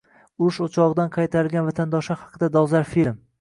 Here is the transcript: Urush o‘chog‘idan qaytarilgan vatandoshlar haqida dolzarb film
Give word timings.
Urush 0.45 0.59
o‘chog‘idan 0.67 1.11
qaytarilgan 1.17 1.67
vatandoshlar 1.67 2.21
haqida 2.23 2.51
dolzarb 2.57 2.91
film 2.97 3.23